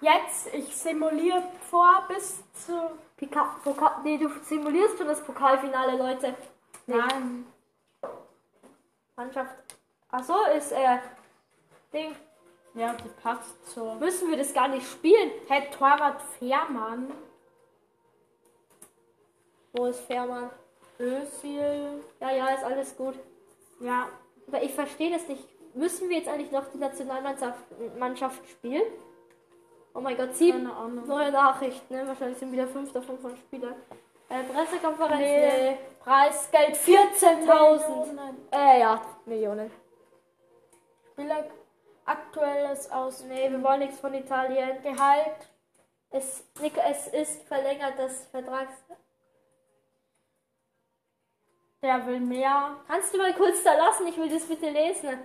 Jetzt, 0.00 0.52
ich 0.54 0.74
simuliere 0.76 1.42
vor 1.68 2.04
bis 2.08 2.42
zu. 2.54 2.90
Pika 3.16 3.56
Pokal 3.62 3.96
nee, 4.02 4.16
du 4.16 4.30
simulierst 4.42 4.96
schon 4.96 5.06
das 5.06 5.22
Pokalfinale, 5.22 5.96
Leute. 5.96 6.34
Nein. 6.86 7.46
Mannschaft. 9.14 9.54
Achso, 10.10 10.34
ist 10.56 10.72
äh. 10.72 10.98
Ding. 11.92 12.16
Ja, 12.74 12.94
die 12.94 13.08
passt 13.22 13.74
so. 13.74 13.94
Müssen 13.94 14.30
wir 14.30 14.38
das 14.38 14.54
gar 14.54 14.68
nicht 14.68 14.86
spielen? 14.88 15.30
Herr 15.48 15.70
Torwart 15.70 16.22
Fährmann. 16.38 17.12
Wo 19.72 19.86
ist 19.86 20.00
Fährmann? 20.00 20.50
Özil. 20.98 22.02
Ja, 22.20 22.30
ja, 22.30 22.48
ist 22.48 22.64
alles 22.64 22.96
gut. 22.96 23.14
Ja. 23.80 24.08
Aber 24.46 24.62
ich 24.62 24.72
verstehe 24.72 25.10
das 25.10 25.26
nicht. 25.28 25.44
Müssen 25.74 26.08
wir 26.08 26.18
jetzt 26.18 26.28
eigentlich 26.28 26.50
noch 26.50 26.64
die 26.72 26.78
Nationalmannschaft 26.78 27.58
Mannschaft 27.98 28.48
spielen? 28.48 28.82
Oh 29.94 30.00
mein 30.00 30.16
Gott, 30.16 30.34
sieben 30.34 30.68
neue 31.06 31.32
Nachrichten. 31.32 31.94
Ne? 31.94 32.06
Wahrscheinlich 32.06 32.38
sind 32.38 32.52
wieder 32.52 32.66
fünf 32.66 32.92
davon 32.92 33.18
von 33.18 33.36
Spielern. 33.36 33.74
Äh, 34.28 34.44
Pressekonferenz. 34.44 35.20
Nee. 35.20 35.70
Nee. 35.70 35.78
Preisgeld 36.00 36.76
14.000. 36.76 38.06
Millionen. 38.06 38.48
Äh, 38.52 38.80
ja, 38.80 39.02
Millionen. 39.26 39.70
Spieler 41.12 41.44
aktuelles 42.10 42.90
aus 42.90 43.24
Nee, 43.24 43.50
wir 43.50 43.62
wollen 43.62 43.80
nichts 43.80 44.00
von 44.00 44.12
Italien. 44.14 44.82
Gehalt. 44.82 45.48
Es, 46.10 46.44
es 46.60 47.06
ist 47.08 47.42
verlängert 47.46 47.94
das 47.98 48.26
Vertrags. 48.26 48.74
Der 51.82 52.04
will 52.06 52.20
mehr. 52.20 52.76
Kannst 52.88 53.14
du 53.14 53.18
mal 53.18 53.34
kurz 53.34 53.62
da 53.62 53.74
lassen? 53.74 54.06
Ich 54.08 54.16
will 54.16 54.28
das 54.28 54.46
bitte 54.46 54.70
lesen. 54.70 55.18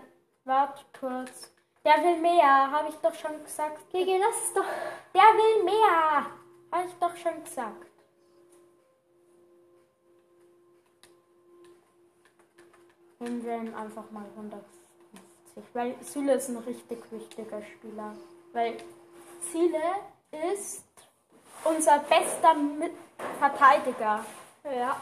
Wart 0.45 0.85
kurz. 0.97 1.51
Der 1.83 2.03
will 2.03 2.17
mehr, 2.17 2.71
habe 2.71 2.89
ich 2.89 2.95
doch 2.95 3.13
schon 3.13 3.43
gesagt. 3.43 3.91
Gigi, 3.91 4.17
lass 4.17 4.47
es 4.47 4.53
doch. 4.53 4.65
Der 5.13 5.21
will 5.21 5.63
mehr, 5.63 6.25
habe 6.71 6.87
ich 6.87 6.93
doch 6.95 7.15
schon 7.15 7.43
gesagt. 7.43 7.91
Ihm 13.19 13.75
einfach 13.75 14.09
mal 14.09 14.25
150. 15.55 15.73
Weil 15.73 15.95
Süle 16.03 16.33
ist 16.33 16.49
ein 16.49 16.57
richtig 16.57 17.11
wichtiger 17.11 17.61
Spieler. 17.61 18.13
Weil 18.53 18.77
Süle 19.51 19.81
ist 20.51 20.83
unser 21.63 21.99
bester 21.99 22.53
Mit 22.53 22.91
Verteidiger. 23.39 24.25
Ja. 24.63 24.97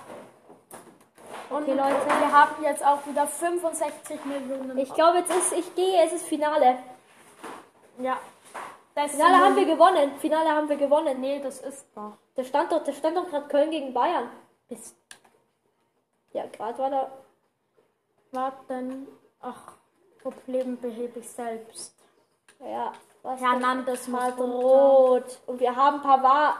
Und 1.50 1.64
Okay, 1.64 1.74
Leute. 1.74 2.06
wir 2.20 2.32
haben 2.32 2.64
jetzt 2.64 2.86
auch 2.86 3.06
wieder 3.06 3.28
65 3.28 4.26
Millionen. 4.26 4.78
Ich 4.78 4.94
glaube, 4.94 5.20
jetzt 5.20 5.32
ist, 5.32 5.54
ich 5.54 5.76
gehe, 5.76 6.04
es 6.06 6.14
ist 6.14 6.26
Finale. 6.26 6.78
ja. 8.00 8.18
Das 8.96 9.10
Finale 9.12 9.38
haben 9.44 9.56
wir 9.56 9.66
gewonnen. 9.66 10.12
Finale 10.20 10.50
haben 10.52 10.70
wir 10.70 10.76
gewonnen. 10.76 11.20
Nee, 11.20 11.40
das 11.40 11.62
ist 11.62 11.84
noch. 11.96 12.16
Da 12.36 12.44
stand 12.44 12.72
doch, 12.72 12.84
da 12.84 12.94
stand 12.94 13.18
doch 13.18 13.28
gerade 13.28 13.48
Köln 13.48 13.72
gegen 13.72 13.92
Bayern. 13.92 14.30
Bis 14.70 14.94
Ja, 16.32 16.46
gerade 16.46 16.78
war 16.78 16.90
da. 16.92 17.12
warten. 18.32 19.08
Ach, 19.42 19.74
Problem 20.24 20.78
behebe 20.80 21.20
ich 21.20 21.30
selbst. 21.30 21.94
Ja, 22.60 22.94
was 23.22 23.42
Hernandez 23.42 24.08
runter. 24.08 24.46
rot. 24.46 25.40
Und 25.46 25.60
wir 25.60 25.76
haben 25.76 26.02
Pavard. 26.02 26.56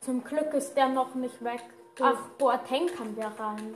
Zum 0.00 0.24
Glück 0.24 0.52
ist 0.54 0.74
der 0.76 0.88
noch 0.88 1.14
nicht 1.14 1.42
weg. 1.42 1.62
Ach, 2.00 2.18
Boateng 2.36 2.88
kann 2.88 3.14
der 3.14 3.32
rein. 3.38 3.74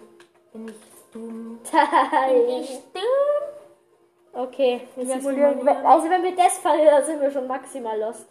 Bin 0.53 0.69
ich 0.69 0.75
dumm. 1.13 1.59
Bin 1.63 2.49
ich 2.61 2.81
dumm? 2.93 4.43
okay, 4.43 4.89
wir 4.97 5.07
Wir 5.07 5.21
simulieren. 5.21 5.69
Also 5.69 6.11
wenn 6.11 6.23
wir 6.23 6.37
das 6.37 6.59
verlieren, 6.59 6.91
dann 6.91 7.05
sind 7.05 7.21
wir 7.21 7.31
schon 7.31 7.47
maximal 7.47 7.99
lost. 7.99 8.27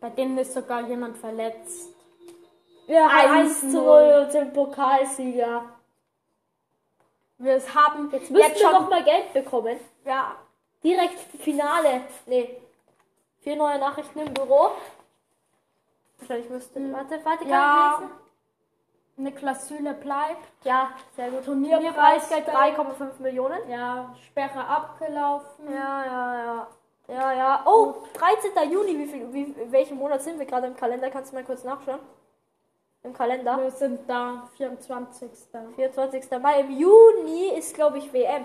Bei 0.00 0.10
denen 0.10 0.36
ist 0.38 0.52
sogar 0.52 0.82
jemand 0.82 1.16
verletzt. 1.16 1.94
Wir 2.86 3.02
haben 3.02 3.38
1 3.38 3.50
1 3.50 3.60
zu 3.60 3.70
zu 3.70 3.82
0 3.82 4.24
und 4.24 4.32
sind 4.32 4.52
Pokalsieger. 4.52 5.64
Wir 7.44 7.60
haben 7.74 8.10
Jetzt 8.10 8.30
müssen 8.30 8.42
jetzt 8.42 8.60
wir 8.60 8.70
schon. 8.70 8.72
noch 8.82 8.88
mal 8.90 9.02
Geld 9.04 9.32
bekommen. 9.32 9.78
Ja, 10.04 10.32
Direkt 10.82 11.18
Finale. 11.40 12.02
Nee. 12.26 12.56
Vier 13.40 13.56
neue 13.56 13.78
Nachrichten 13.78 14.18
im 14.20 14.34
Büro. 14.34 14.70
Wahrscheinlich 16.18 16.50
müsste. 16.50 16.92
Warte, 16.92 17.20
warte, 17.24 17.38
kann 17.44 17.48
Ja. 17.48 17.94
ich 17.94 18.00
lesen? 18.00 18.14
Niklas 19.16 19.68
Süle 19.68 19.94
bleibt. 19.94 20.42
Ja, 20.64 20.90
sehr 21.16 21.30
gut. 21.30 21.44
Turnierpreisgeld 21.44 22.48
3,5 22.48 23.20
Millionen. 23.20 23.68
Ja, 23.70 24.14
Sperre 24.26 24.66
abgelaufen. 24.66 25.72
Ja, 25.72 26.04
ja, 26.04 26.44
ja. 26.44 26.66
Ja, 27.08 27.32
ja. 27.32 27.62
Oh, 27.66 27.94
13. 28.14 28.70
Juni. 28.72 28.98
Wie 28.98 29.06
viel, 29.06 29.32
wie, 29.32 29.54
welchen 29.72 29.96
Monat 29.98 30.22
sind 30.22 30.38
wir 30.38 30.46
gerade 30.46 30.66
im 30.66 30.76
Kalender? 30.76 31.10
Kannst 31.10 31.32
du 31.32 31.36
mal 31.36 31.44
kurz 31.44 31.62
nachschauen? 31.64 32.00
Im 33.04 33.12
Kalender. 33.12 33.62
Wir 33.62 33.70
sind 33.70 34.08
da, 34.08 34.48
24. 34.56 35.30
24. 35.76 36.30
Mai. 36.40 36.60
Im 36.60 36.70
Juni 36.70 37.48
ist, 37.56 37.74
glaube 37.74 37.98
ich, 37.98 38.10
WM. 38.12 38.44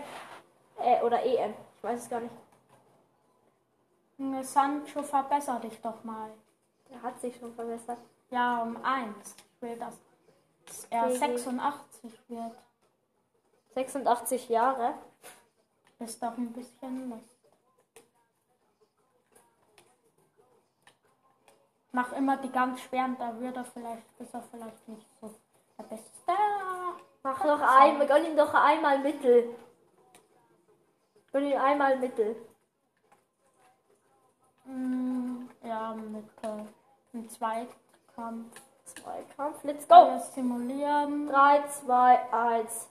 Äh, 0.78 1.02
oder 1.02 1.24
EM. 1.24 1.54
Ich 1.78 1.84
weiß 1.84 2.04
es 2.04 2.10
gar 2.10 2.20
nicht. 2.20 2.36
Sancho, 4.46 5.02
verbessere 5.02 5.62
dich 5.62 5.80
doch 5.82 6.04
mal. 6.04 6.30
Der 6.90 7.02
hat 7.02 7.20
sich 7.22 7.38
schon 7.38 7.54
verbessert. 7.56 8.00
Ja, 8.32 8.62
um 8.62 8.78
eins. 8.84 9.34
Ich 9.56 9.62
will, 9.62 9.78
dass 9.78 9.96
er 10.90 11.06
Okay. 11.06 11.18
86 11.18 12.12
wird. 12.28 12.52
86 13.76 14.50
Jahre. 14.50 14.96
Ist 16.00 16.22
doch 16.22 16.38
ein 16.38 16.52
bisschen 16.52 17.10
Lust. 17.10 17.39
Mach 21.92 22.12
immer 22.14 22.38
die 22.38 22.52
ganz 22.52 22.82
schweren, 22.82 23.18
da 23.18 23.40
wird 23.40 23.58
er 23.58 23.66
vielleicht, 23.66 24.04
ist 24.20 24.34
er 24.34 24.44
vielleicht 24.44 24.88
nicht 24.88 25.08
so 25.20 25.34
der 25.78 25.84
Beste. 25.84 26.34
Mach 27.24 27.42
doch 27.42 27.62
einmal, 27.62 28.08
gönn 28.08 28.26
ihm 28.26 28.38
doch 28.38 28.54
einmal 28.54 29.00
Mittel. 29.00 29.56
Gönn 31.32 31.46
ihm 31.46 31.60
einmal 31.60 31.98
Mittel. 31.98 32.36
Mm, 34.66 35.50
ja, 35.64 35.94
mit 35.96 36.30
äh, 36.44 36.64
dem 37.14 37.30
Zweikampf. 37.30 38.62
Zweikampf, 38.86 39.64
let's 39.64 39.88
Go. 39.88 39.96
go. 39.96 40.20
simulieren. 40.34 41.28
3, 41.28 41.68
2, 41.68 42.34
1. 42.34 42.90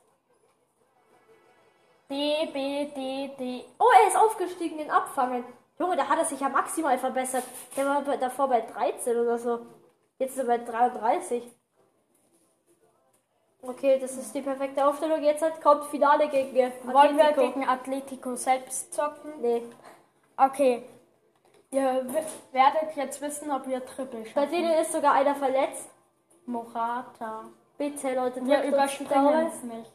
D, 2.11 2.47
B, 2.53 2.87
D, 2.95 3.31
D. 3.39 3.65
Oh, 3.79 3.91
er 4.03 4.09
ist 4.09 4.17
aufgestiegen 4.17 4.79
in 4.79 4.91
Abfangen. 4.91 5.45
Junge, 5.79 5.97
da 5.97 6.09
hat 6.09 6.19
er 6.19 6.25
sich 6.25 6.41
ja 6.41 6.49
maximal 6.49 6.99
verbessert. 6.99 7.45
Der 7.77 7.87
war 7.87 8.03
bei, 8.03 8.17
davor 8.17 8.49
bei 8.49 8.61
13 8.61 9.17
oder 9.17 9.39
so. 9.39 9.61
Jetzt 10.19 10.33
ist 10.33 10.39
er 10.39 10.45
bei 10.47 10.59
33. 10.59 11.43
Okay, 13.63 13.99
das 13.99 14.13
ist 14.17 14.35
die 14.35 14.41
perfekte 14.41 14.87
Aufstellung. 14.87 15.23
Jetzt 15.23 15.43
halt 15.43 15.61
kommt 15.61 15.85
Finale 15.87 16.29
gegen 16.29 16.55
Wollen 16.85 17.17
wir 17.17 17.25
Atletico. 17.29 17.41
gegen 17.53 17.69
Atletico 17.69 18.37
selbst 18.37 18.95
zocken? 18.95 19.41
Nee. 19.41 19.63
Okay. 20.37 20.85
Ihr 21.71 22.07
werdet 22.53 22.97
jetzt 22.97 23.21
wissen, 23.21 23.51
ob 23.51 23.67
wir 23.67 23.85
Triple 23.85 24.21
Bei 24.21 24.25
schaffen. 24.27 24.51
denen 24.51 24.73
ist 24.81 24.93
sogar 24.93 25.13
einer 25.13 25.35
verletzt. 25.35 25.89
Morata. 26.47 27.45
Bitte, 27.77 28.15
Leute, 28.15 28.45
Wir 28.47 28.63
überspringen 28.63 29.47
es 29.49 29.63
nicht. 29.63 29.93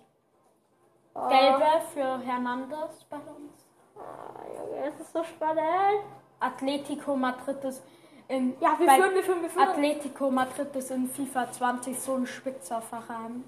Oh. 1.15 1.27
Gelbe 1.29 1.65
für 1.93 2.19
Hernandez 2.19 3.03
bei 3.09 3.17
uns. 3.17 3.62
Junge, 3.95 4.85
es 4.87 4.99
ist 4.99 5.13
so 5.13 5.23
spannend. 5.23 6.03
Atletico 6.39 7.15
Madrid 7.15 7.63
ist 7.63 7.83
in 8.27 8.59
Ja, 8.59 8.77
wir 8.79 8.89
führen, 8.89 9.15
wir 9.15 9.23
führen, 9.23 9.41
wir 9.41 9.49
führen. 9.49 9.69
Atletico 9.69 10.31
Madrid 10.31 10.75
ist 10.75 10.91
in 10.91 11.09
FIFA 11.09 11.51
20 11.51 11.99
so 11.99 12.15
ein 12.15 12.25
spitzer 12.27 12.81
Verein. 12.81 13.43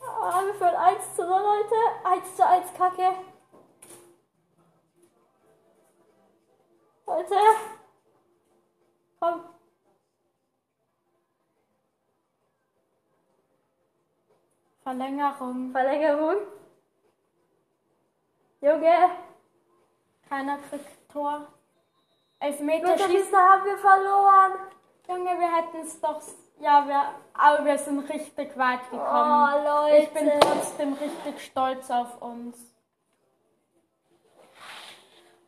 Ah, 0.00 0.42
wir 0.44 0.54
führen 0.54 0.74
1 0.74 1.14
zu 1.16 1.22
0, 1.22 1.30
Leute. 1.30 1.74
1 2.04 2.36
zu 2.36 2.46
1, 2.46 2.74
Kacke. 2.74 3.10
Leute. 7.06 7.34
Komm. 9.20 9.40
Verlängerung. 14.82 15.72
Verlängerung. 15.72 16.36
Junge. 18.60 19.27
Keiner 20.28 20.58
kriegt 20.68 21.10
Tor. 21.12 21.40
Mit 21.40 21.48
Elfmeter 22.50 22.96
der 22.96 23.04
schießt. 23.04 23.10
Schießer 23.10 23.36
haben 23.36 23.64
wir 23.64 23.78
verloren. 23.78 24.52
Junge, 25.08 25.40
wir 25.40 25.56
hätten 25.56 25.78
es 25.78 26.00
doch. 26.00 26.20
Ja, 26.60 26.86
wir, 26.86 27.14
aber 27.34 27.64
wir 27.64 27.78
sind 27.78 28.00
richtig 28.08 28.56
weit 28.58 28.90
gekommen. 28.90 29.04
Oh, 29.06 29.86
Leute. 29.86 29.96
ich 29.96 30.10
bin 30.10 30.30
trotzdem 30.40 30.92
richtig 30.94 31.44
stolz 31.44 31.90
auf 31.90 32.20
uns. 32.20 32.56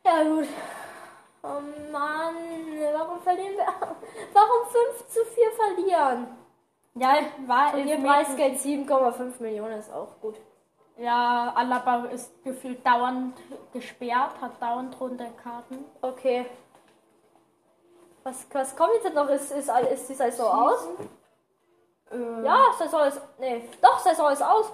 Ja, 0.03 0.23
gut. 0.23 0.47
Oh 1.43 1.59
Mann, 1.91 2.35
warum 2.93 3.21
verlieren 3.21 3.57
wir? 3.57 3.65
Warum 4.33 4.67
5 4.93 5.07
zu 5.07 5.25
4 5.25 5.51
verlieren? 5.51 6.27
Ja, 6.93 7.19
war 7.47 7.71
Turnierpreisgeld 7.71 8.59
7,5 8.59 9.41
Millionen 9.41 9.79
ist 9.79 9.91
auch 9.91 10.19
gut. 10.21 10.39
Ja, 11.01 11.51
Alaba 11.55 12.05
ist 12.05 12.31
gefühlt 12.43 12.85
dauernd 12.85 13.35
gesperrt, 13.73 14.39
hat 14.39 14.61
dauernd 14.61 14.99
runde 14.99 15.27
Karten. 15.43 15.83
Okay. 16.01 16.45
Was, 18.23 18.45
was 18.53 18.75
kommt 18.75 18.91
jetzt 19.03 19.15
noch? 19.15 19.27
Ist, 19.29 19.51
ist, 19.51 19.69
ist 19.91 20.09
die 20.09 20.13
Saison 20.13 20.47
aus? 20.51 20.87
Äh, 22.11 22.43
Ja, 22.43 22.65
Saison 22.77 23.07
ist. 23.07 23.19
Nee, 23.39 23.67
doch, 23.81 23.97
Saison 23.97 24.31
ist 24.31 24.43
aus. 24.43 24.67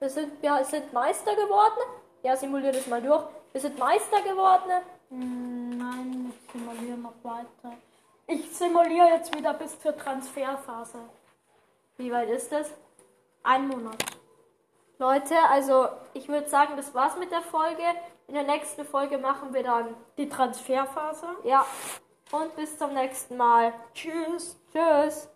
Wir 0.00 0.10
sind, 0.10 0.42
wir 0.42 0.64
sind 0.64 0.92
Meister 0.92 1.34
geworden. 1.36 1.80
Ja, 2.24 2.34
simulier 2.36 2.72
das 2.72 2.86
mal 2.88 3.00
durch. 3.00 3.22
Wir 3.52 3.60
sind 3.60 3.78
Meister 3.78 4.20
geworden. 4.22 4.82
mm, 5.10 5.78
Nein, 5.78 6.32
ich 6.34 6.52
simuliere 6.52 6.98
noch 6.98 7.14
weiter. 7.22 7.76
Ich 8.26 8.50
simuliere 8.56 9.10
jetzt 9.10 9.32
wieder 9.32 9.54
bis 9.54 9.78
zur 9.78 9.96
Transferphase. 9.96 10.98
Wie 11.98 12.10
weit 12.12 12.30
ist 12.30 12.50
das? 12.50 12.68
Ein 13.44 13.68
Monat. 13.68 14.02
Leute, 14.98 15.34
also 15.50 15.88
ich 16.14 16.28
würde 16.28 16.48
sagen, 16.48 16.74
das 16.76 16.94
war's 16.94 17.16
mit 17.18 17.30
der 17.30 17.42
Folge. 17.42 17.82
In 18.28 18.34
der 18.34 18.44
nächsten 18.44 18.84
Folge 18.84 19.18
machen 19.18 19.52
wir 19.52 19.62
dann. 19.62 19.94
Die 20.16 20.28
Transferphase. 20.28 21.26
Ja. 21.44 21.66
Und 22.32 22.56
bis 22.56 22.76
zum 22.78 22.94
nächsten 22.94 23.36
Mal. 23.36 23.72
Tschüss. 23.94 24.58
Tschüss. 24.72 25.28